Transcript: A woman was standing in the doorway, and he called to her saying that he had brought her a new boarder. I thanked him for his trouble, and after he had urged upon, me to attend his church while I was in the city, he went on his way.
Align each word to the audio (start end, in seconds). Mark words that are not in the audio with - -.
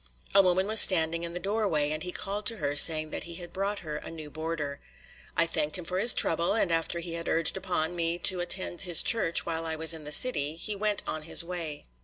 A 0.33 0.41
woman 0.41 0.65
was 0.65 0.81
standing 0.81 1.23
in 1.23 1.33
the 1.35 1.39
doorway, 1.39 1.91
and 1.91 2.01
he 2.01 2.11
called 2.11 2.47
to 2.47 2.57
her 2.57 2.75
saying 2.75 3.11
that 3.11 3.25
he 3.25 3.35
had 3.35 3.53
brought 3.53 3.81
her 3.81 3.97
a 3.97 4.09
new 4.09 4.31
boarder. 4.31 4.79
I 5.37 5.45
thanked 5.45 5.77
him 5.77 5.85
for 5.85 5.99
his 5.99 6.15
trouble, 6.15 6.55
and 6.55 6.71
after 6.71 6.97
he 6.97 7.13
had 7.13 7.27
urged 7.29 7.55
upon, 7.55 7.95
me 7.95 8.17
to 8.17 8.39
attend 8.39 8.81
his 8.81 9.03
church 9.03 9.45
while 9.45 9.63
I 9.63 9.75
was 9.75 9.93
in 9.93 10.03
the 10.03 10.11
city, 10.11 10.55
he 10.55 10.75
went 10.75 11.03
on 11.07 11.21
his 11.21 11.43
way. 11.43 11.85